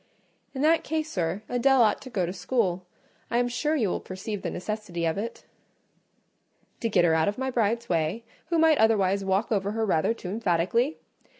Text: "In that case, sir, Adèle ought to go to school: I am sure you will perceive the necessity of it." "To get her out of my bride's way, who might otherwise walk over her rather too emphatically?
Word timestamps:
"In 0.55 0.63
that 0.63 0.83
case, 0.83 1.11
sir, 1.11 1.43
Adèle 1.47 1.77
ought 1.81 2.01
to 2.01 2.09
go 2.09 2.25
to 2.25 2.33
school: 2.33 2.87
I 3.29 3.37
am 3.37 3.47
sure 3.47 3.75
you 3.75 3.89
will 3.89 3.99
perceive 3.99 4.41
the 4.41 4.49
necessity 4.49 5.05
of 5.05 5.15
it." 5.15 5.45
"To 6.79 6.89
get 6.89 7.05
her 7.05 7.13
out 7.13 7.27
of 7.27 7.37
my 7.37 7.51
bride's 7.51 7.87
way, 7.87 8.23
who 8.47 8.57
might 8.57 8.79
otherwise 8.79 9.23
walk 9.23 9.51
over 9.51 9.73
her 9.73 9.85
rather 9.85 10.15
too 10.15 10.29
emphatically? 10.29 10.97